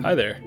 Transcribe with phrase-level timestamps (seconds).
[0.00, 0.40] Hi there.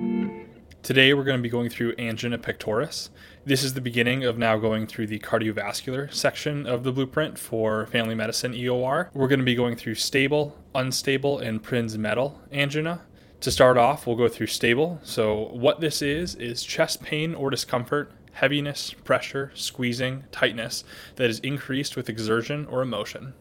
[0.82, 3.10] Today we're going to be going through angina pectoris.
[3.46, 7.86] This is the beginning of now going through the cardiovascular section of the blueprint for
[7.88, 9.10] family medicine EOR.
[9.14, 13.02] We're going to be going through stable, unstable, and Prinzmetal angina.
[13.42, 15.00] To start off, we'll go through stable.
[15.04, 20.84] So, what this is, is chest pain or discomfort, heaviness, pressure, squeezing, tightness
[21.18, 23.36] that is increased with exertion or emotion.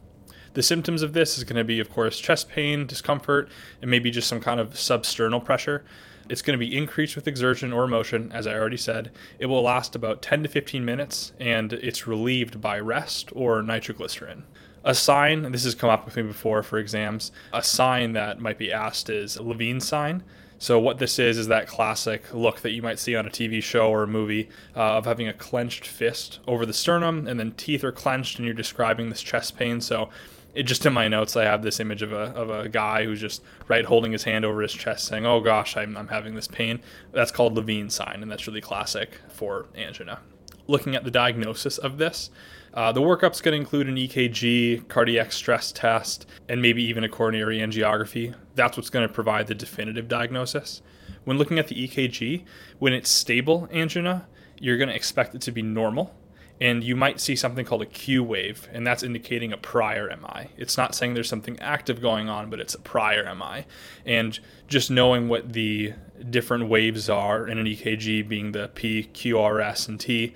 [0.57, 3.51] The symptoms of this is going to be, of course, chest pain, discomfort,
[3.83, 5.85] and maybe just some kind of substernal pressure.
[6.31, 9.11] It's going to be increased with exertion or motion, as I already said.
[9.39, 14.45] It will last about 10 to 15 minutes, and it's relieved by rest or nitroglycerin.
[14.83, 18.57] A sign, this has come up with me before for exams, a sign that might
[18.57, 20.23] be asked is Levine sign.
[20.59, 23.63] So what this is is that classic look that you might see on a TV
[23.63, 27.53] show or a movie uh, of having a clenched fist over the sternum, and then
[27.53, 29.83] teeth are clenched, and you're describing this chest pain.
[29.83, 30.09] So
[30.57, 33.21] it just in my notes I have this image of a of a guy who's
[33.21, 36.49] just right holding his hand over his chest saying, "Oh gosh, I'm I'm having this
[36.49, 36.81] pain."
[37.13, 40.21] That's called Levine sign, and that's really classic for angina.
[40.67, 42.31] Looking at the diagnosis of this,
[42.73, 47.09] uh, the workup's going to include an EKG, cardiac stress test, and maybe even a
[47.09, 48.35] coronary angiography.
[48.55, 50.81] That's what's going to provide the definitive diagnosis.
[51.25, 52.45] When looking at the EKG,
[52.79, 54.27] when it's stable angina,
[54.59, 56.15] you're going to expect it to be normal
[56.61, 60.49] and you might see something called a Q wave, and that's indicating a prior MI.
[60.57, 63.67] It's not saying there's something active going on, but it's a prior MI.
[64.05, 65.93] And just knowing what the
[66.31, 70.35] different waves are in an EKG, being the P, Q, R, S, and T,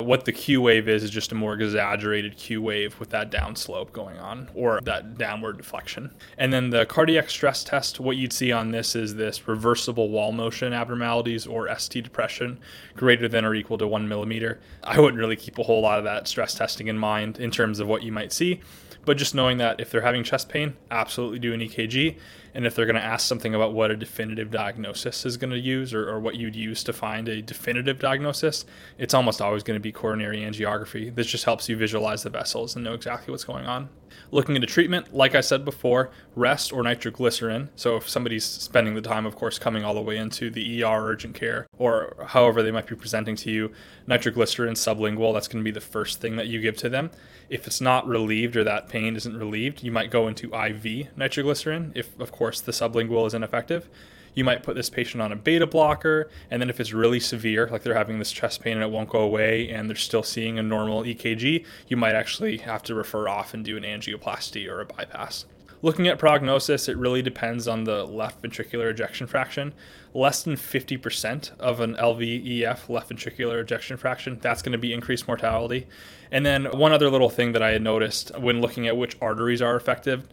[0.00, 3.92] what the Q wave is is just a more exaggerated Q wave with that downslope
[3.92, 6.14] going on or that downward deflection.
[6.36, 10.32] And then the cardiac stress test, what you'd see on this is this reversible wall
[10.32, 12.58] motion abnormalities or ST depression
[12.94, 14.60] greater than or equal to one millimeter.
[14.84, 17.80] I wouldn't really keep a whole lot of that stress testing in mind in terms
[17.80, 18.60] of what you might see.
[19.06, 22.18] But just knowing that if they're having chest pain, absolutely do an EKG.
[22.56, 25.58] And if they're going to ask something about what a definitive diagnosis is going to
[25.58, 28.64] use or, or what you'd use to find a definitive diagnosis,
[28.96, 31.14] it's almost always going to be coronary angiography.
[31.14, 33.90] This just helps you visualize the vessels and know exactly what's going on.
[34.30, 37.68] Looking into treatment, like I said before, rest or nitroglycerin.
[37.76, 41.06] So if somebody's spending the time, of course, coming all the way into the ER
[41.06, 43.72] urgent care or however they might be presenting to you,
[44.06, 47.10] nitroglycerin sublingual, that's going to be the first thing that you give to them.
[47.48, 51.92] If it's not relieved or that pain isn't relieved, you might go into IV nitroglycerin
[51.94, 53.88] if, of course, the sublingual is ineffective
[54.36, 56.28] you might put this patient on a beta blocker.
[56.50, 59.08] And then if it's really severe, like they're having this chest pain and it won't
[59.08, 63.28] go away and they're still seeing a normal EKG, you might actually have to refer
[63.28, 65.46] off and do an angioplasty or a bypass.
[65.82, 69.72] Looking at prognosis, it really depends on the left ventricular ejection fraction.
[70.14, 75.28] Less than 50% of an LVEF, left ventricular ejection fraction, that's going to be increased
[75.28, 75.86] mortality.
[76.30, 79.62] And then one other little thing that I had noticed when looking at which arteries
[79.62, 80.26] are effective,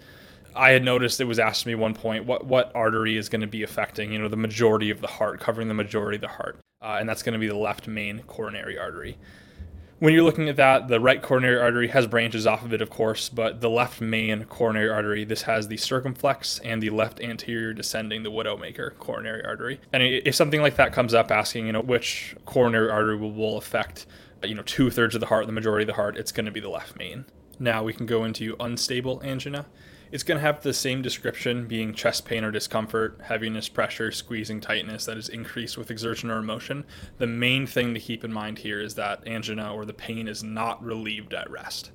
[0.56, 3.47] I had noticed it was asked me one point what what artery is going to
[3.47, 6.59] be affecting you know the majority of the heart, covering the majority of the heart,
[6.81, 9.18] uh, and that's going to be the left main coronary artery.
[10.00, 12.90] When you're looking at that, the right coronary artery has branches off of it, of
[12.90, 17.72] course, but the left main coronary artery, this has the circumflex and the left anterior
[17.72, 19.80] descending, the widowmaker coronary artery.
[19.94, 24.06] And if something like that comes up, asking you know which coronary artery will, affect
[24.44, 26.52] you know two thirds of the heart, the majority of the heart, it's going to
[26.52, 27.25] be the left main.
[27.59, 29.68] Now we can go into unstable angina.
[30.12, 34.62] It's going to have the same description being chest pain or discomfort, heaviness, pressure, squeezing,
[34.62, 36.86] tightness that is increased with exertion or emotion.
[37.18, 40.44] The main thing to keep in mind here is that angina or the pain is
[40.44, 41.91] not relieved at rest.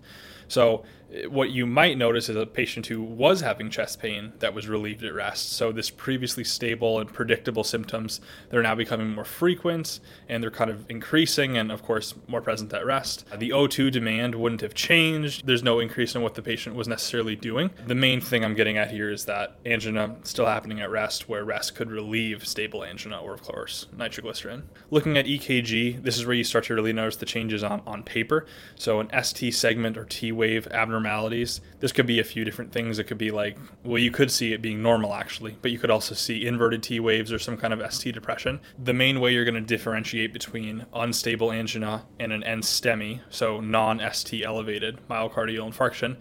[0.49, 0.85] So
[1.29, 5.03] what you might notice is a patient who was having chest pain that was relieved
[5.05, 5.53] at rest.
[5.53, 8.21] So this previously stable and predictable symptoms,
[8.51, 12.73] they're now becoming more frequent and they're kind of increasing and of course more present
[12.75, 13.25] at rest.
[13.35, 15.47] The O2 demand wouldn't have changed.
[15.47, 17.71] There's no increase in what the patient was necessarily doing.
[17.87, 21.45] The main thing I'm getting at here is that angina still happening at rest where
[21.45, 24.69] rest could relieve stable angina or of course nitroglycerin.
[24.91, 28.03] Looking at EKG, this is where you start to really notice the changes on, on
[28.03, 28.45] paper.
[28.75, 31.61] So an ST segment or T wave abnormalities.
[31.81, 32.99] This could be a few different things.
[32.99, 35.91] It could be like, well, you could see it being normal actually, but you could
[35.91, 38.61] also see inverted T waves or some kind of ST depression.
[38.79, 44.01] The main way you're going to differentiate between unstable angina and an NSTEMI, so non
[44.13, 46.17] ST elevated myocardial infarction,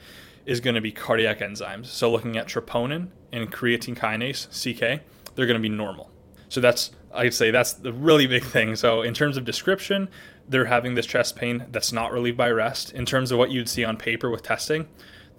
[0.46, 1.86] is going to be cardiac enzymes.
[1.86, 5.04] So looking at troponin and creatine kinase, CK,
[5.36, 6.10] they're going to be normal.
[6.50, 8.76] So that's I'd say that's the really big thing.
[8.76, 10.10] So in terms of description,
[10.48, 12.94] they're having this chest pain that's not relieved by rest.
[12.94, 14.88] In terms of what you'd see on paper with testing,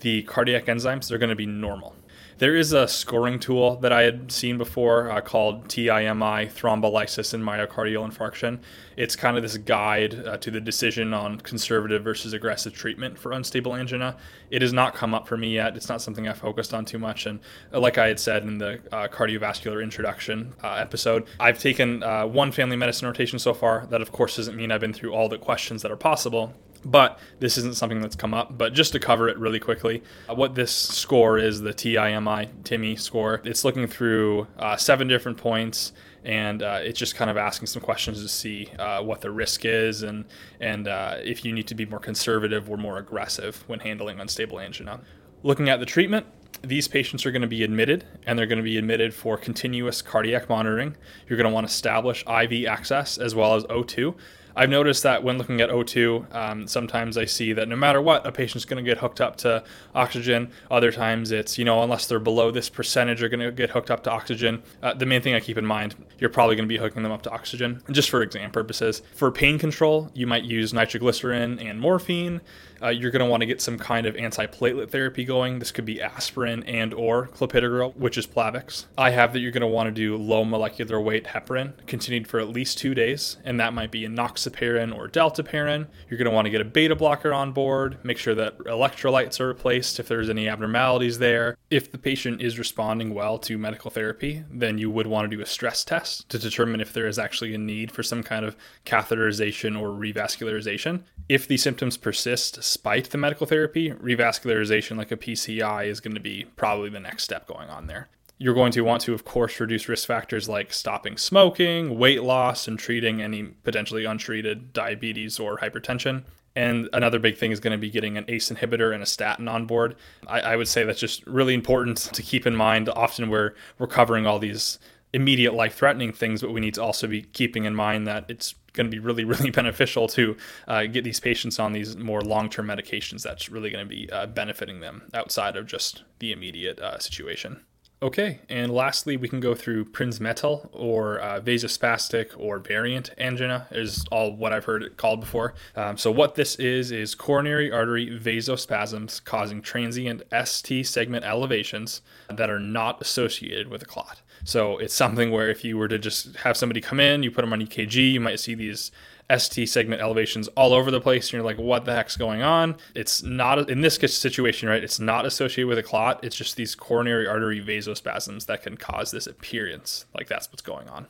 [0.00, 1.94] the cardiac enzymes they're going to be normal.
[2.38, 7.42] There is a scoring tool that I had seen before uh, called TIMI, thrombolysis and
[7.42, 8.60] myocardial infarction.
[8.96, 13.32] It's kind of this guide uh, to the decision on conservative versus aggressive treatment for
[13.32, 14.16] unstable angina.
[14.52, 15.76] It has not come up for me yet.
[15.76, 17.26] It's not something I focused on too much.
[17.26, 17.40] And
[17.72, 22.24] uh, like I had said in the uh, cardiovascular introduction uh, episode, I've taken uh,
[22.24, 23.86] one family medicine rotation so far.
[23.90, 26.54] That, of course, doesn't mean I've been through all the questions that are possible
[26.84, 28.56] but this isn't something that's come up.
[28.56, 32.96] But just to cover it really quickly, uh, what this score is the TIMI TIMI
[32.96, 33.40] score.
[33.44, 35.92] It's looking through uh, seven different points,
[36.24, 39.64] and uh, it's just kind of asking some questions to see uh, what the risk
[39.64, 40.24] is and
[40.60, 44.60] and uh, if you need to be more conservative or more aggressive when handling unstable
[44.60, 45.00] angina.
[45.42, 46.26] Looking at the treatment,
[46.62, 50.02] these patients are going to be admitted and they're going to be admitted for continuous
[50.02, 50.96] cardiac monitoring.
[51.28, 54.14] You're going to want to establish IV access as well as O2.
[54.58, 58.26] I've noticed that when looking at O2, um, sometimes I see that no matter what,
[58.26, 59.62] a patient's going to get hooked up to
[59.94, 60.50] oxygen.
[60.68, 63.88] Other times it's, you know, unless they're below this percentage, are going to get hooked
[63.88, 64.64] up to oxygen.
[64.82, 67.12] Uh, the main thing I keep in mind, you're probably going to be hooking them
[67.12, 67.84] up to oxygen.
[67.92, 69.00] Just for exam purposes.
[69.14, 72.40] For pain control, you might use nitroglycerin and morphine
[72.82, 75.58] uh, you're going to want to get some kind of antiplatelet therapy going.
[75.58, 78.86] This could be aspirin and or clopidogrel, which is Plavix.
[78.96, 82.40] I have that you're going to want to do low molecular weight heparin, continued for
[82.40, 85.86] at least two days, and that might be enoxaparin or dalteparin.
[86.08, 89.40] You're going to want to get a beta blocker on board, make sure that electrolytes
[89.40, 91.56] are replaced if there's any abnormalities there.
[91.70, 95.42] If the patient is responding well to medical therapy, then you would want to do
[95.42, 98.56] a stress test to determine if there is actually a need for some kind of
[98.84, 101.02] catheterization or revascularization.
[101.28, 106.20] If the symptoms persist despite the medical therapy, revascularization like a PCI is going to
[106.20, 108.08] be probably the next step going on there.
[108.38, 112.66] You're going to want to, of course, reduce risk factors like stopping smoking, weight loss,
[112.66, 116.22] and treating any potentially untreated diabetes or hypertension.
[116.56, 119.48] And another big thing is going to be getting an ACE inhibitor and a statin
[119.48, 119.96] on board.
[120.26, 122.88] I, I would say that's just really important to keep in mind.
[122.88, 124.78] Often we're we're covering all these
[125.12, 128.54] immediate life threatening things, but we need to also be keeping in mind that it's
[128.78, 130.36] going to be really, really beneficial to
[130.66, 134.10] uh, get these patients on these more long term medications that's really going to be
[134.10, 137.60] uh, benefiting them outside of just the immediate uh, situation.
[138.00, 144.04] Okay, and lastly, we can go through Prinzmetal or uh, vasospastic or variant angina is
[144.12, 145.54] all what I've heard it called before.
[145.74, 152.00] Um, so what this is is coronary artery vasospasms causing transient ST segment elevations
[152.32, 154.22] that are not associated with a clot.
[154.44, 157.42] So it's something where if you were to just have somebody come in, you put
[157.42, 158.90] them on EKG, you might see these
[159.36, 161.26] ST segment elevations all over the place.
[161.26, 162.76] And you're like, what the heck's going on?
[162.94, 164.82] It's not, in this situation, right?
[164.82, 166.24] It's not associated with a clot.
[166.24, 170.06] It's just these coronary artery vasospasms that can cause this appearance.
[170.14, 171.06] Like that's what's going on.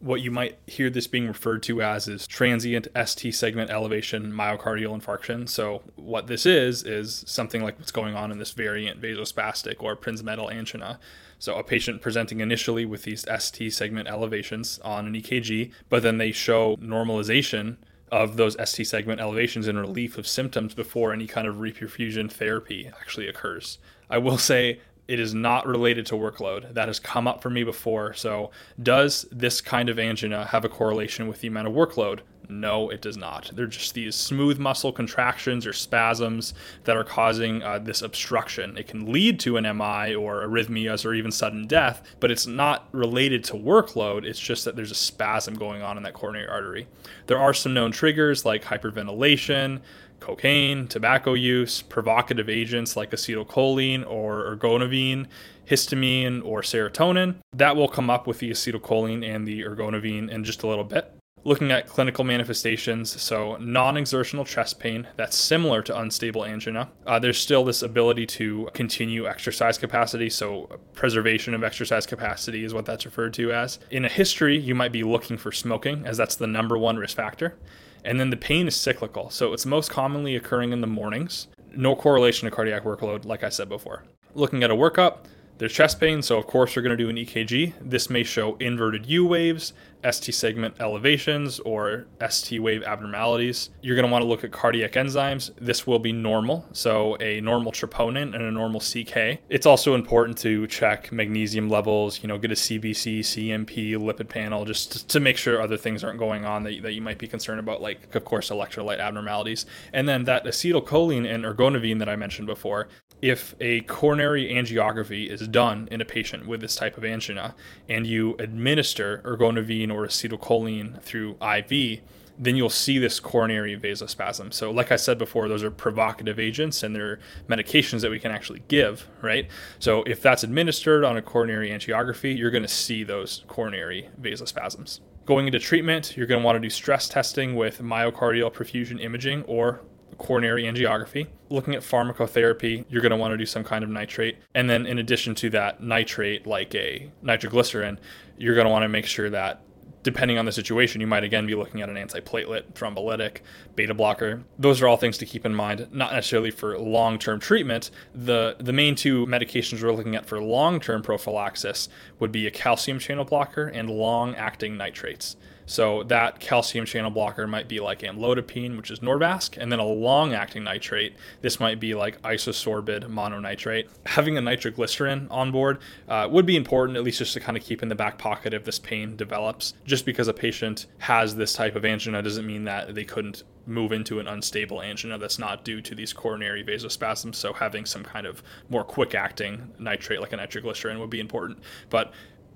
[0.00, 5.00] What you might hear this being referred to as is transient ST segment elevation myocardial
[5.00, 5.48] infarction.
[5.48, 9.94] So, what this is, is something like what's going on in this variant vasospastic or
[9.94, 10.98] Prinzmetal angina.
[11.42, 16.18] So a patient presenting initially with these ST segment elevations on an EKG, but then
[16.18, 17.78] they show normalization
[18.12, 22.88] of those ST segment elevations and relief of symptoms before any kind of reperfusion therapy
[23.00, 23.78] actually occurs.
[24.08, 24.78] I will say
[25.08, 26.74] it is not related to workload.
[26.74, 28.14] That has come up for me before.
[28.14, 32.20] So, does this kind of angina have a correlation with the amount of workload?
[32.60, 33.50] No, it does not.
[33.54, 36.54] They're just these smooth muscle contractions or spasms
[36.84, 38.76] that are causing uh, this obstruction.
[38.76, 42.88] It can lead to an MI or arrhythmias or even sudden death, but it's not
[42.92, 44.24] related to workload.
[44.24, 46.86] It's just that there's a spasm going on in that coronary artery.
[47.26, 49.80] There are some known triggers like hyperventilation,
[50.20, 55.26] cocaine, tobacco use, provocative agents like acetylcholine or ergonovine,
[55.66, 57.36] histamine, or serotonin.
[57.54, 61.12] That will come up with the acetylcholine and the ergonovine in just a little bit
[61.44, 66.90] looking at clinical manifestations, so non exertional chest pain that's similar to unstable angina.
[67.06, 72.74] Uh, there's still this ability to continue exercise capacity, so preservation of exercise capacity is
[72.74, 73.78] what that's referred to as.
[73.90, 77.16] In a history, you might be looking for smoking, as that's the number one risk
[77.16, 77.56] factor.
[78.04, 81.48] And then the pain is cyclical, so it's most commonly occurring in the mornings.
[81.74, 84.04] No correlation to cardiac workload, like I said before.
[84.34, 85.18] Looking at a workup,
[85.58, 87.74] there's chest pain, so of course you're going to do an EKG.
[87.80, 89.72] This may show inverted U waves,
[90.10, 93.70] ST segment elevations, or ST wave abnormalities.
[93.80, 95.50] You're going to want to look at cardiac enzymes.
[95.60, 99.40] This will be normal, so a normal troponin and a normal CK.
[99.48, 104.64] It's also important to check magnesium levels, you know, get a CBC, CMP, lipid panel,
[104.64, 107.60] just to make sure other things aren't going on that, that you might be concerned
[107.60, 109.66] about, like, of course, electrolyte abnormalities.
[109.92, 112.88] And then that acetylcholine and ergonovine that I mentioned before,
[113.20, 117.54] if a coronary angiography is done in a patient with this type of angina
[117.88, 122.00] and you administer ergonovine or acetylcholine through IV,
[122.38, 124.52] then you'll see this coronary vasospasm.
[124.52, 128.32] So, like I said before, those are provocative agents and they're medications that we can
[128.32, 129.48] actually give, right?
[129.78, 135.00] So, if that's administered on a coronary angiography, you're going to see those coronary vasospasms.
[135.24, 139.42] Going into treatment, you're going to want to do stress testing with myocardial perfusion imaging
[139.44, 139.82] or
[140.18, 141.28] coronary angiography.
[141.48, 144.38] Looking at pharmacotherapy, you're going to want to do some kind of nitrate.
[144.54, 148.00] And then, in addition to that nitrate, like a nitroglycerin,
[148.36, 149.62] you're going to want to make sure that
[150.02, 153.38] depending on the situation, you might again be looking at an antiplatelet, thrombolytic,
[153.76, 154.42] beta blocker.
[154.58, 157.90] Those are all things to keep in mind, not necessarily for long term treatment.
[158.14, 162.50] The, the main two medications we're looking at for long term prophylaxis would be a
[162.50, 165.36] calcium channel blocker and long acting nitrates.
[165.66, 169.86] So that calcium channel blocker might be like amlodipine, which is Norvasc, and then a
[169.86, 171.14] long-acting nitrate.
[171.40, 173.88] This might be like isosorbide mononitrate.
[174.06, 175.78] Having a nitroglycerin on board
[176.08, 178.54] uh, would be important, at least just to kind of keep in the back pocket
[178.54, 179.74] if this pain develops.
[179.84, 183.92] Just because a patient has this type of angina doesn't mean that they couldn't move
[183.92, 187.36] into an unstable angina that's not due to these coronary vasospasms.
[187.36, 191.58] So having some kind of more quick acting nitrate like a nitroglycerin would be important.
[191.88, 192.12] But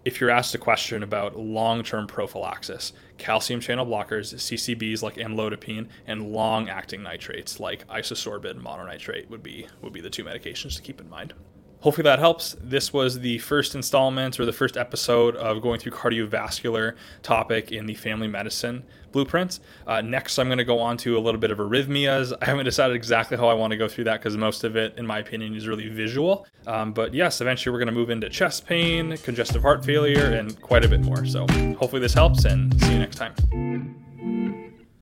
[0.07, 6.31] if you're asked a question about long-term prophylaxis, calcium channel blockers, CCBs like amlodipine, and
[6.31, 11.11] long-acting nitrates like isosorbide mononitrate would be would be the two medications to keep in
[11.11, 11.35] mind.
[11.87, 12.57] Hopefully that helps.
[12.61, 17.87] This was the first installment or the first episode of going through cardiovascular topic in
[17.87, 19.61] the family medicine blueprints.
[19.87, 22.33] Uh, next, I'm going to go on to a little bit of arrhythmias.
[22.43, 24.99] I haven't decided exactly how I want to go through that because most of it,
[24.99, 26.45] in my opinion, is really visual.
[26.67, 30.61] Um, but yes, eventually we're going to move into chest pain, congestive heart failure, and
[30.61, 31.25] quite a bit more.
[31.25, 31.47] So
[31.79, 34.06] hopefully this helps and see you next time.